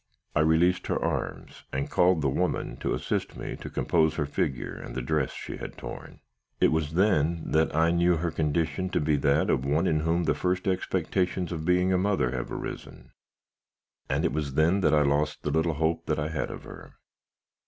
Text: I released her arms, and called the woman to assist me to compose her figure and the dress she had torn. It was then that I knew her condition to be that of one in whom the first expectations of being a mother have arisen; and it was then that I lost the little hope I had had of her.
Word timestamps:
I 0.35 0.39
released 0.39 0.87
her 0.87 0.99
arms, 0.99 1.65
and 1.71 1.87
called 1.91 2.23
the 2.23 2.27
woman 2.27 2.75
to 2.77 2.95
assist 2.95 3.37
me 3.37 3.55
to 3.57 3.69
compose 3.69 4.15
her 4.15 4.25
figure 4.25 4.73
and 4.73 4.95
the 4.95 5.01
dress 5.03 5.29
she 5.31 5.57
had 5.57 5.77
torn. 5.77 6.21
It 6.59 6.69
was 6.71 6.93
then 6.95 7.43
that 7.51 7.75
I 7.75 7.91
knew 7.91 8.17
her 8.17 8.31
condition 8.31 8.89
to 8.93 8.99
be 8.99 9.15
that 9.17 9.51
of 9.51 9.63
one 9.63 9.85
in 9.85 9.99
whom 9.99 10.23
the 10.23 10.33
first 10.33 10.67
expectations 10.67 11.51
of 11.51 11.65
being 11.65 11.93
a 11.93 11.99
mother 11.99 12.31
have 12.31 12.51
arisen; 12.51 13.11
and 14.09 14.25
it 14.25 14.33
was 14.33 14.55
then 14.55 14.81
that 14.81 14.95
I 14.95 15.03
lost 15.03 15.43
the 15.43 15.51
little 15.51 15.75
hope 15.75 16.09
I 16.09 16.23
had 16.23 16.31
had 16.31 16.49
of 16.49 16.63
her. 16.63 16.95